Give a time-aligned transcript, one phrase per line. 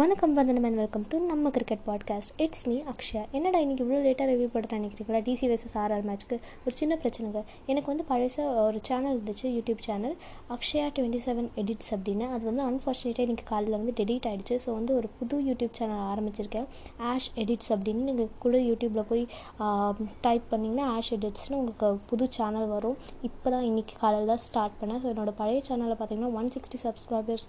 [0.00, 3.22] வணக்கம் வந்தனம் and welcome to நம்ம cricket podcast it's me Akshaya.
[3.36, 5.18] என்னடா இன்றைக்கி இவ்வளோ லேட்டாக ரிவ்யூ போட்டு நினைக்கிறீங்களா?
[5.26, 7.40] டிசி வர்சஸ் ஆர்ஆர் மேட்ச்க்கு ஒரு சின்ன பிரச்சனைங்க.
[7.70, 10.14] எனக்கு வந்து பழசாக ஒரு சேனல் இருந்துச்சு YouTube channel
[10.54, 12.28] Akshaya twenty seven edits அப்படின்னு.
[12.36, 16.66] அது வந்து அன்ஃபார்ச்சுனேட்டாக இன்றைக்கி காலையில் வந்து டெலிட் ஆகிடுச்சு ஸோ வந்து ஒரு புது யூடியூப் சேனல் ஆரம்பிச்சிருக்கேன்.
[17.10, 18.06] ஆஷ் எடிட்ஸ் அப்படின்னு.
[18.12, 19.26] நீங்கள் கூட யூடியூப்பில் போய்
[20.28, 22.96] டைப் பண்ணிங்கன்னா ஆஷ் எடிட்ஸ்னு உங்களுக்கு புது சேனல் வரும்.
[23.30, 25.02] இப்போ தான் இன்றைக்கி காலையில் தான் ஸ்டார்ட் பண்ணேன்.
[25.04, 27.46] ஸோ என்னோடய பழைய சேனலில் பார்த்தீங்கன்னா ஒன் சிக்ஸ்டி சப்ஸ்கிரைபர்ஸ்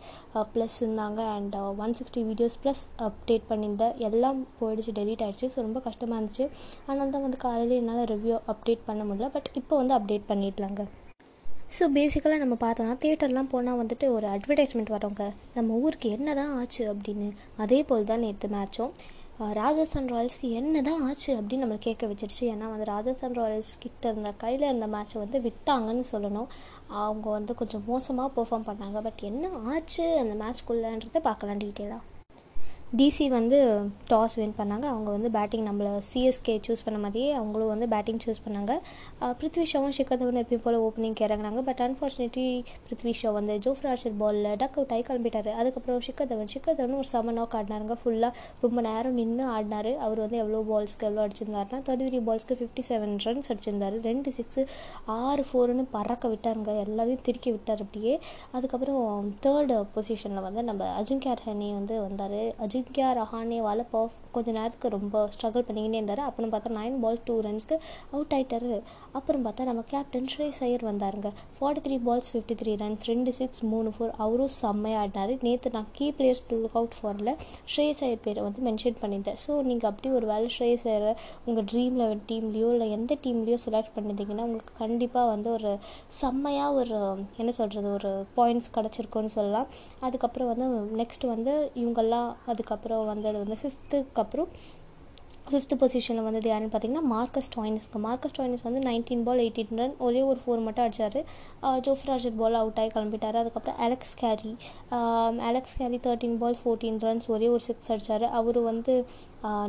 [0.53, 1.21] ப்ளஸ் இருந்தாங்க.
[1.39, 6.45] And one sixty videos plus update பண்ணியிருந்த எல்லாம் போயிடுச்சு டெலீட் ஆகிடுச்சு ஸோ ரொம்ப கஷ்டமாக இருந்துச்சு.
[6.89, 9.29] ஆனால் தான் வந்து காலையில் என்னால் ரிவ்யூ அப்டேட் பண்ண முடியல.
[9.37, 10.83] பட் இப்போ வந்து அப்டேட் பண்ணிடலாங்க.
[11.75, 15.25] ஸோ பேசிக்கலாக நம்ம பார்த்தோன்னா தேட்டர்லாம் போனால் வந்துட்டு ஒரு அட்வர்டைஸ்மெண்ட் வரவங்க
[15.57, 17.27] நம்ம ஊருக்கு என்ன தான் ஆச்சு அப்படின்னு.
[17.63, 18.93] அதே போல் தான் நேற்று மேட்சும்
[19.59, 22.43] ராஜஸ்தான் ராயல்ஸ்க்கு என்ன தான் ஆச்சு அப்படின்னு நம்மளை கேட்க வச்சிருச்சு.
[22.53, 26.49] ஏன்னா வந்து ராஜஸ்தான் ராயல்ஸ் கிட்ட இருந்த கையில் இருந்த மேட்ச்சை வந்து விட்டாங்கன்னு சொல்லணும்.
[27.05, 28.99] அவங்க வந்து கொஞ்சம் மோசமாக பெர்ஃபார்ம் பண்ணாங்க.
[29.07, 32.01] பட் என்ன ஆச்சு அந்த மேட்ச்க்குள்ளன்றதை பார்க்கலாம் டீட்டெயிலாக
[32.99, 33.59] டிசி வந்து
[34.09, 34.85] டாஸ் வின் பண்ணாங்க.
[34.93, 38.73] அவங்க வந்து பேட்டிங் நம்மளை சிஎஸ்கே சூஸ் பண்ண மாதிரியே அவங்களும் வந்து பேட்டிங் சூஸ் பண்ணாங்க.
[39.39, 41.61] பிருத்வி ஷாவும் ஷிக்கர் தவன் எப்பயும் போல் ஓப்பனிங் இறங்கினாங்க.
[41.69, 42.45] பட் அன்ஃபார்ச்சுனேட்லி
[42.87, 45.49] பிருத்வி ஷா வந்து ஜோஃப்ரா ஆர்ச்சர் பாலில் டக் அவுட் ஆகி கிளம்பிட்டார்.
[45.61, 47.97] அதுக்கப்புறம் ஷிக்கர் தவன் ஷிகர் தவன் ஒரு செவன் நாக் ஆடினாருங்க.
[48.03, 48.31] ஃபுல்லாக
[48.65, 49.91] ரொம்ப நேரம் நின்று ஆடினார்.
[50.07, 53.97] அவர் வந்து எவ்வளோ பால்ஸ்க்கு எவ்வளோ அடிச்சிருந்தாருன்னா தேர்ட்டி த்ரீ பால்ஸ்க்கு ஃபிஃப்டி செவன் ரன்ஸ் அடிச்சிருந்தார்.
[54.09, 54.63] ரெண்டு சிக்ஸு
[55.17, 56.77] ஆறு ஃபோர்னு பறக்க விட்டாருங்க.
[56.85, 58.15] எல்லாரையும் திருக்கி விட்டார் அப்படியே.
[58.57, 62.39] அதுக்கப்புறம் தேர்டு பொசிஷனில் வந்து நம்ம அஜிங்கியா ஹனி வந்து வந்தார்.
[62.63, 66.21] அஜிங் அஜிங்கியா ரஹானேவால் பர்ஃப் கொஞ்ச நேரத்துக்கு ரொம்ப ஸ்ட்ரகிள் பண்ணிக்கிட்டே இருந்தார்.
[66.29, 67.75] அப்புறம் பார்த்தா நைன் பால் டூ ரன்ஸ்க்கு
[68.13, 68.71] அவுட் ஆகிட்டாரு
[69.17, 71.29] அப்புறம் பார்த்தா நம்ம captain Shreyas Iyer வந்தாருங்க.
[71.57, 75.33] Forty three balls fifty three runs ரெண்டு சிக்ஸ் மூணு ஃபோர் அவரும் செம்மையாக ஆடினார்.
[75.47, 77.31] நேற்று நான் key players to look out ஃபாரில்
[77.73, 79.39] Shreyas Iyer பேரை வந்து மென்ஷன் பண்ணியிருந்தேன்.
[79.45, 81.13] ஸோ நீங்கள் அப்படி ஒரு வேலை ஸ்ரேஸ் ஐயரை
[81.47, 85.73] உங்கள் ட்ரீம் லெவன் டீம்லேயோ இல்லை எந்த டீம்லேயோ செலக்ட் பண்ணியிருந்தீங்கன்னா உங்களுக்கு கண்டிப்பாக வந்து ஒரு
[86.19, 86.99] செம்மையாக ஒரு
[87.41, 89.69] என்ன சொல்கிறது ஒரு பாயிண்ட்ஸ் கிடச்சிருக்குன்னு சொல்லலாம்.
[90.07, 90.67] அதுக்கப்புறம் வந்து
[91.03, 94.49] நெக்ஸ்ட் வந்து இவங்கெல்லாம் அது அதுக்கப்புறம் அப்புறம் வந்தது வந்து ஃபிஃப்த்துக்கு அப்புறம்
[95.47, 100.21] ஃபிஃப்த்து பொசிஷனில் வந்தது யாருன்னு பார்த்தீங்கன்னா மார்க்கஸ் டாயினிஸ்க்கு மார்க்கஸ் டாயினிஸ் வந்து நைன்டீன் பால் எயிட்டீன் ரன் ஒரே
[100.29, 101.19] ஒரு ஃபோர் மட்டும் அடிச்சார்.
[101.85, 103.37] ஜோஃப்ராஜர் பால் அவுட் ஆகி கிளம்பிட்டார்.
[103.41, 104.53] அதுக்கப்புறம் Alex Carey
[105.49, 108.95] Alex Carey thirteen ball fourteen runs ஒரே ஒரு சிக்ஸ் அடித்தார் அவர் வந்து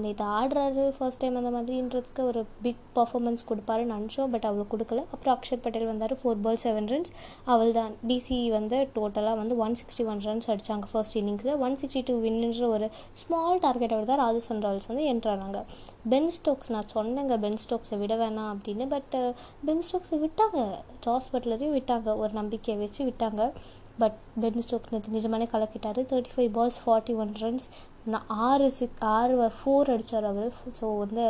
[0.03, 4.31] நேற்று ஆடுறாரு ஃபர்ஸ்ட் டைம் அந்த மாதிரின்றதுக்கு ஒரு பிக் பர்ஃபார்மன்ஸ் கொடுப்பாருன்னு நினச்சோம்.
[4.35, 5.03] பட் அவ்வளோ கொடுக்கல.
[5.15, 7.13] அப்புறம் அக்ஷர் பட்டேல் வந்தார் ஃபோர் பால் செவன் ரன்ஸ்
[7.55, 12.03] அவள் தான் டிசி வந்து டோட்டலாக வந்து ஒன் சிக்ஸ்டி ஒன் ரன்ஸ் அடித்தாங்க ஃபர்ஸ்ட் இன்னிங்ஸில் ஒன் சிக்ஸ்டி
[12.11, 12.89] டூ வின்னுன்ற ஒரு
[13.23, 15.61] ஸ்மால் டார்கெட்டோட தான் ராஜஸ்தான் ராயல்ஸ் வந்து என்ட்ரானாங்க
[16.09, 18.89] பென் ஸ்டோக்ஸ் நான் சொன்னேங்க பென் ஸ்டோக்ஸை விட வேணாம் அப்படின்னு.
[18.89, 19.17] பட்
[19.65, 20.61] பென் ஸ்டோக்ஸை விட்டாங்க.
[21.01, 22.17] ஜாஸ் பட்லரையும் விட்டாங்க.
[22.17, 23.53] ஒரு நம்பிக்கையை வச்சு விட்டாங்க.
[23.99, 26.01] பட் பென் ஸ்டோக்ஸ் நேற்று நிஜமானே கலக்கிட்டார்.
[26.13, 27.67] Thirty five balls forty one runs
[28.13, 30.51] நான் ஆறு சிக் ஆறு ஃபோர் அடித்தார் அவர்.
[30.79, 31.23] ஸோ வந்து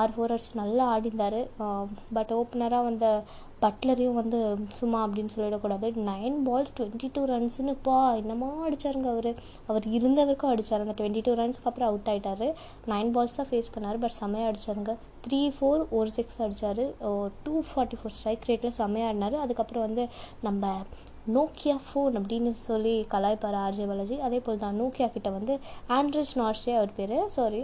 [0.00, 1.40] ஆறு ஃபோர் அடித்து நல்லா ஆடிந்தார்.
[2.16, 3.06] பட் ஓப்பனராக வந்த
[3.64, 4.38] பட்லரையும் வந்து
[4.78, 5.88] சும்மா அப்படின்னு சொல்லிடக்கூடாது.
[6.10, 9.30] நைன் பால்ஸ் டுவெண்ட்டி டூ ரன்ஸுன்னுப்பா என்னமா அடித்தாருங்க அவர்?
[9.70, 12.48] அவர் இருந்தவருக்கும் அடித்தார் அந்த டுவெண்ட்டி டூ ரன்ஸ்க்கு அப்புறம் அவுட் ஆகிட்டார்
[12.92, 14.94] நைன் பால்ஸ் தான் ஃபேஸ் பண்ணார் பட் செம்மையாக அடித்தாருங்க
[15.26, 16.84] த்ரீ ஃபோர் ஒரு சிக்ஸ் அடித்தார்
[17.46, 19.42] டூ ஃபார்ட்டி ஃபோர் ஸ்ட்ரைக் ரேட்டில் செம்மையாக ஆடினார்.
[19.46, 20.06] அதுக்கப்புறம் வந்து
[20.48, 20.74] நம்ம
[21.34, 24.16] நோக்கியா ஃபோன் அப்படின்னு சொல்லி கலாய்ப்பார் ஆர்ஜே பாலாஜி.
[24.26, 25.54] அதே போல் தான் நோக்கியா கிட்ட வந்து
[26.12, 27.12] ஆண்ட்ரிச் நார்ஷே அவர் பேர்.
[27.34, 27.60] சாரி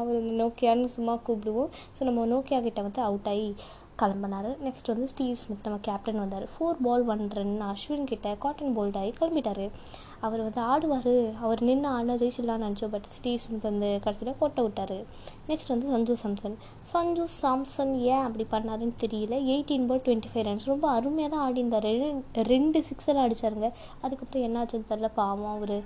[0.00, 1.70] அவர் நோக்கியான்னு சும்மா கூப்பிடுவோம்.
[1.96, 3.46] ஸோ நம்ம நோக்கியா கிட்ட வந்து அவுட் ஆகி
[4.00, 4.48] கிளம்பினார்.
[4.66, 6.44] நெக்ஸ்ட் வந்து ஸ்டீவ் ஸ்மித் நம்ம கேப்டன் வந்தார்.
[6.52, 9.64] Four ball one run Ashwin கிட்ட காட்டன் போல்ட் ஆகி கிளம்பிட்டார்.
[10.26, 11.14] அவர் வந்து ஆடுவார்.
[11.44, 14.96] அவர் நின்று ஆடினா ஜெயிச்சிடலான்னு நினச்சோம் பட் ஸ்டீவ் ஸ்மித் வந்து கடைசியில் கொட்ட விட்டார்.
[15.50, 16.56] நெக்ஸ்ட் வந்து சஞ்சு சாம்சன்.
[16.92, 19.34] சஞ்சு சாம்சன் ஏன் அப்படி பண்ணாருன்னு தெரியல.
[19.52, 21.88] Eighteen ball twenty five runs ரொம்ப அருமையாக தான் ஆடிந்தார்
[22.52, 23.70] ரெண்டு சிக்ஸ் எல்லாம் அடித்தாருங்க
[24.04, 25.76] அதுக்கப்புறம் என்னாச்சுன்னு தெரில பாவம் அவர்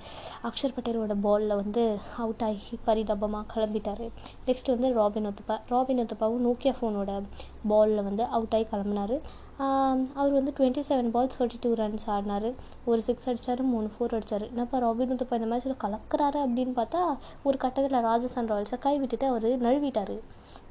[0.51, 1.85] அக்ஷர் பட்டேலோட பாலில் வந்து
[2.25, 4.05] அவுட் ஆகி பரிதாபமாக கிளம்பிட்டார்.
[4.49, 7.13] நெக்ஸ்ட் வந்து ராபின் ஒத்துப்பா ராபின் ஒத்துப்பாவும் நோக்கியா ஃபோனோட
[7.73, 9.17] பாலில் வந்து அவுட் ஆகி கிளம்பினார்.
[10.21, 12.49] அவர் வந்து twenty seven ball thirty two runs ஆடினார்.
[12.91, 17.03] ஒரு சிக்ஸ் அடித்தார் மூணு ஃபோர் அடித்தார் என்னப்பா ராபின் உத்தப்பா இந்த மேட்ச்சில் கலக்கிறாரு அப்படின்னு பார்த்தா
[17.49, 20.15] ஒரு கட்டத்தில் ராஜஸ்தான் ராயல்ஸை கை விட்டுட்டு அவர் நழுவிட்டார்.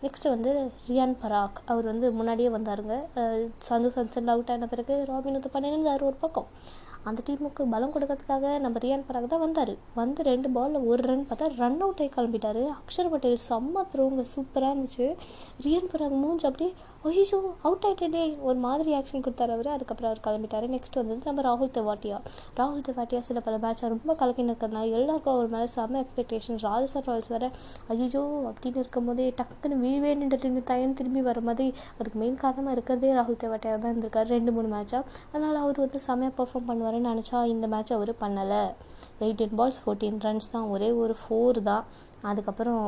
[0.05, 0.53] நெக்ஸ்ட்டு வந்து
[0.89, 2.95] ரியான் பராக் அவர் வந்து முன்னாடியே வந்தாருங்க.
[3.69, 6.49] சந்து சன்சன் அவுட் ஆன பிறகு ராபின் உத்தப்பா நினைந்தார் ஒரு பக்கம்.
[7.09, 9.71] அந்த டீமுக்கு பலம் கொடுக்கறதுக்காக நம்ம ரியான் பராக் தான் வந்தார்.
[9.99, 12.63] வந்து ரெண்டு பாலில் ஒரு ரன் பார்த்தா ரன் அவுட் ஆகி கிளம்பிட்டாரு.
[12.79, 15.07] அக்ஷர் பட்டேல் செம்ம த்ரோங்க சூப்பராக இருந்துச்சு.
[15.65, 16.71] ரியான் பராக் மூஞ்சி அப்படியே
[17.09, 19.67] ஐயோ அவுட் ஆகிட்டே ஒரு மாதிரி ஆக்ஷன் கொடுத்தார் அவர்.
[19.73, 20.65] அதுக்கப்புறம் அவர் கிளம்பிட்டார்.
[20.75, 22.17] நெக்ஸ்ட் வந்து நம்ம ராகுல் தெவாட்டியா.
[22.59, 27.31] ராகுல் தெவாட்டியா சில பல மேட்சை ரொம்ப கலக்கின்னு இருக்கிறதுனால எல்லாருக்கும் அவர் மேலே செம்ம எக்ஸ்பெக்டேஷன் ராஜஸ்தான் ராயல்ஸ்
[27.33, 27.49] வேறு
[27.95, 31.67] ஐயோ அப்படின்னு இருக்கும் போதே டக்குன்னு வீழ்வே நின்று தயன் திரும்பி வர மாதிரி
[31.99, 34.29] அதுக்கு மெயின் காரணமாக இருக்கிறதே ராகுல் தெவாட்டியா தான் இருந்திருக்காரு.
[34.35, 35.03] ரெண்டு மூணு மேட்சாக
[35.33, 38.63] அதனால் அவர் வந்து செம்மையாக பர்ஃபார்ம் பண்ணுவாருன்னு நினச்சா இந்த மேட்ச் அவர் பண்ணலை.
[39.25, 40.67] எயிட்டீன் பால்ஸ் ஃபோர்டீன் ரன்ஸ் தான்.
[40.75, 41.85] ஒரே ஒரு ஃபோர் தான்.
[42.29, 42.85] அதுக்கப்புறம்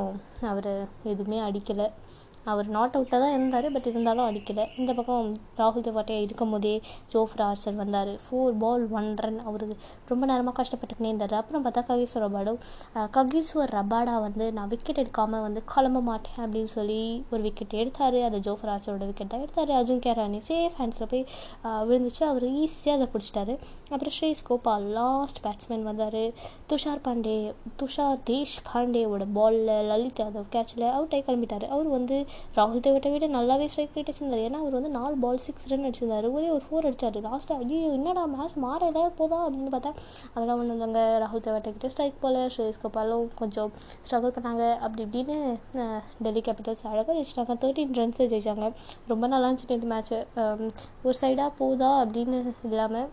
[0.51, 0.71] அவர்
[1.11, 1.89] எதுவுமே அடிக்கலை.
[2.51, 4.65] அவர் நாட் அவுட்டாக தான் இருந்தார் பட் இருந்தாலும் அடிக்கலை.
[4.81, 5.29] இந்த பக்கம்
[5.59, 6.73] ராகுல் தேவாட்டையா இருக்கும் போதே
[7.13, 8.11] ஜோஃப்ரா ஆர்ச்சர் வந்தார்.
[8.25, 9.65] ஃபோர் பால் ஒன் ரன் அவர்
[10.11, 11.35] ரொம்ப நேரமாக கஷ்டப்பட்டுக்கினே இருந்தார்.
[11.41, 12.53] அப்புறம் பார்த்தா ககீஸ்வர் ரபாடோ.
[13.17, 17.01] ககீஸ்வர் ரபாடா வந்து நான் விக்கெட் எடுக்காமல் வந்து கிளம்ப மாட்டேன் அப்படின்னு சொல்லி
[17.33, 18.19] ஒரு விக்கெட் எடுத்தார்.
[18.29, 19.73] அது ஜோஃப்ரா ஆர்ச்சரோட விக்கெட் தான் எடுத்தார்.
[19.79, 21.25] அர்ஜுன் கேரானி சேஃப் ஹேண்ட்ஸில் போய்
[21.89, 22.23] விழுந்துச்சு.
[22.31, 23.55] அவர் ஈஸியாக அதை பிடிச்சிட்டாரு.
[23.93, 26.21] அப்புறம் ஸ்ரேஸ் கோபால் லாஸ்ட் பேட்ஸ்மேன் வந்தார்.
[26.71, 27.35] துஷார் பாண்டே
[27.81, 31.65] துஷார் தேஷ் பாண்டேவோட பாலில் லலித் யாதவ் கேட்சில் அவுட் ஆகி கிளம்பிட்டார்.
[31.75, 32.17] அவர் வந்து
[32.57, 36.27] ராகுல் தேவட்டை விட நல்லாவே ஸ்ட்ரைக் ரேட் வச்சிருந்தார் ஏன்னா அவர் வந்து நாலு பால் சிக்ஸ் ரன் அடிச்சிருந்தார்.
[36.37, 37.17] ஒரே ஒரு ஃபோர் அடிச்சார்.
[37.27, 39.93] லாஸ்ட்டாக ஐயோ என்னடா மேட்ச் மாற ஏதாவது போதா அப்படின்னு பார்த்தா
[40.33, 43.71] அதெல்லாம் ஒன்றும் இல்லைங்க ராகுல் தேவட்டை கிட்ட ஸ்ட்ரைக் போல் ஸ்ரேஸ் கோபாலும் கொஞ்சம்
[44.07, 44.63] ஸ்ட்ரகிள் பண்ணாங்க.
[44.85, 45.37] அப்படி இப்படின்னு
[46.25, 47.55] டெல்லி கேபிட்டல்ஸ் அழகாக ஜெயிச்சிட்டாங்க.
[47.63, 48.67] தேர்ட்டின் ரன்ஸ் ஜெயிச்சாங்க.
[49.13, 50.19] ரொம்ப நல்லா இருந்துச்சு இந்த மேட்ச்சு
[51.05, 52.39] ஒரு சைடாக போதா அப்படின்னு
[52.69, 53.07] இல்லாமல்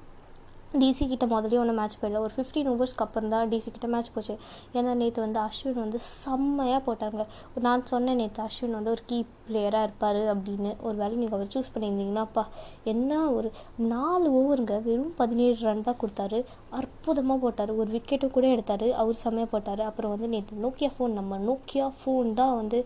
[0.80, 2.20] டிசி கிட்ட முதலே ஒன்று மேட்ச் போயிடல.
[2.26, 4.34] ஒரு ஃபிஃப்டீன் ஓவர்ஸ்க்கு அப்புறம் தான் டிசி கிட்ட மேட்ச் போச்சு.
[4.78, 7.24] ஏன்னா நேற்று வந்து அஸ்வின் வந்து செம்மையாக போட்டாங்க.
[7.66, 9.18] நான் சொன்னேன் நேற்று அஸ்வின் வந்து ஒரு கீ
[9.48, 10.70] பிளேயராக இருப்பார் அப்படின்னு.
[10.86, 12.44] ஒரு வேலை நீங்கள் அவர் சூஸ் பண்ணியிருந்தீங்கன்னாப்பா
[12.92, 13.48] என்ன ஒரு
[13.92, 16.40] நாலு ஓவருங்க வெறும் பதினேழு ரன் தான் கொடுத்தாரு.
[16.80, 17.72] அற்புதமாக போட்டார்.
[17.80, 18.86] ஒரு விக்கெட்டும் கூட எடுத்தார்.
[19.02, 19.82] அவர் செம்மையாக போட்டார்.
[19.90, 22.80] அப்புறம் வந்து நேற்று நோக்கியா ஃபோன் நம்ம நோக்கியா ஃபோன் தான் வந்து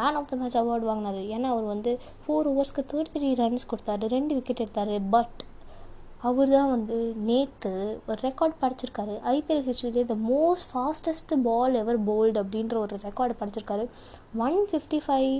[0.00, 1.22] man of the match award வாங்கினார்.
[1.36, 1.92] ஏன்னா அவர் வந்து
[2.24, 4.04] ஃபோர் ஓவர்ஸ்க்கு தேர்ட்டி த்ரீ ரன்ஸ் கொடுத்தாரு.
[4.16, 4.94] ரெண்டு விக்கெட் எடுத்தார்.
[5.16, 5.40] பட்
[6.28, 6.96] அவர் தான் வந்து
[7.28, 7.72] நேற்று
[8.06, 9.14] ஒரு ரெக்கார்ட் படிச்சிருக்காரு.
[9.32, 13.84] IPL ஹிஸ்ட்ரியிலே the most fastest ball ever bowled அப்படின்ற ஒரு ரெக்கார்டு படிச்சிருக்காரு.
[14.46, 15.32] One fifty five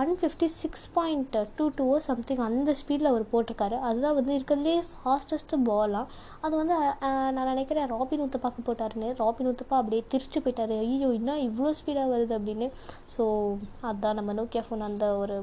[0.00, 3.76] one fifty six point two two something அந்த ஸ்பீடில் அவர் போட்டிருக்காரு.
[3.88, 6.06] அதுதான் வந்து இருக்கிறதுலே ஃபாஸ்டஸ்ட்டு பாலாக
[6.44, 6.76] அது வந்து
[7.36, 9.08] நான் நினைக்கிறேன் ராபின் உத்தப்பாக்கு போட்டாருன்னு.
[9.20, 10.72] ராபின் உத்தப்பா அப்படியே திருச்சி போயிட்டார்.
[10.86, 12.68] ஐயோ இன்னும் இவ்வளோ ஸ்பீடாக வருது அப்படின்னு.
[13.12, 13.24] ஸோ
[13.90, 15.36] அதுதான் நம்ம நோக்கியா ஃபோன் அந்த ஒரு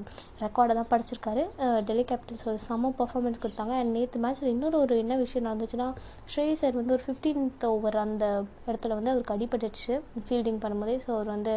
[0.43, 1.45] ரெக்கார்டை தான் படிச்சிருக்காரு.
[1.89, 3.75] டெல்லி கேபிட்டல்ஸ் ஒரு செம்ம பர்ஃபார்மன்ஸ் கொடுத்தாங்க.
[3.83, 5.87] அண்ட் நேற்று மேட்ச்சில் இன்னொரு ஒரு என்ன விஷயம் நடந்துச்சுன்னா
[6.33, 8.25] ஸ்ரேய் சார் வந்து ஒரு ஃபிஃப்டீன்த் ஓவர் அந்த
[8.69, 9.95] இடத்துல வந்து அவருக்கு அடிபட்டுச்சு
[10.27, 11.55] ஃபீல்டிங் பண்ணும்போதே ஸோ அவர் வந்து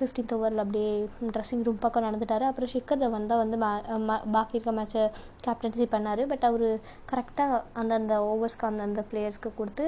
[0.00, 0.92] ஃபிஃப்டீன்த் ஓவரில் அப்படியே
[1.36, 2.44] ட்ரெஸ்ஸிங் ரூம் பக்கம் நடந்துட்டார்.
[2.50, 3.58] அப்புறம் ஷிக்கர் தவன் தான் வந்து
[4.36, 5.02] பாக்கி இருக்க மேட்ச்சை
[5.46, 6.22] கேப்டன்சி பண்ணார்.
[6.32, 6.68] பட் அவர்
[7.10, 9.86] கரெக்டாக அந்தந்த ஓவர்ஸ்க்கு அந்தந்த பிளேயர்ஸ்க்கு கொடுத்து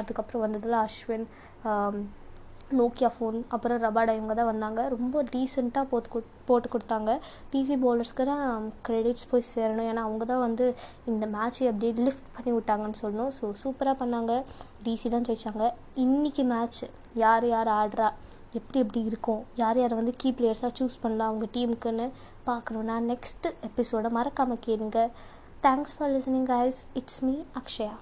[0.00, 1.26] அதுக்கப்புறம் வந்ததில் அஸ்வின்
[2.78, 4.80] நோக்கியா ஃபோன் அப்புறம் ரபாடா இவங்க தான் வந்தாங்க.
[4.94, 7.10] ரொம்ப டீசெண்டாக போட்டு கொடு போட்டு கொடுத்தாங்க.
[7.52, 8.44] டிசி பவுலர்ஸ்க்கு தான்
[8.86, 9.88] க்ரெடிட்ஸ் போய் சேரணும்.
[9.90, 10.66] ஏன்னா அவங்க தான் வந்து
[11.10, 13.32] இந்த மேட்ச்சை அப்படியே லிஃப்ட் பண்ணி விட்டாங்கன்னு சொல்லணும்.
[13.38, 14.34] ஸோ சூப்பராக பண்ணாங்க.
[14.86, 15.66] டிசி தான் ஜெயிச்சாங்க.
[16.04, 16.82] இன்றைக்கி மேட்ச்
[17.24, 18.08] யார் யார் ஆடுறா
[18.58, 19.42] எப்படி எப்படி இருக்கும்?
[19.62, 21.30] யார் யாரை வந்து கீ பிளேயர்ஸாக சூஸ் பண்ணலாம்?
[21.30, 22.06] அவங்க டீமுக்குன்னு
[22.48, 24.98] பார்க்கணுன்னா நெக்ஸ்ட் எபிசோடை மறக்காமல் கேளுங்க.
[25.66, 27.94] Thanks for listening guys it's me Akshaya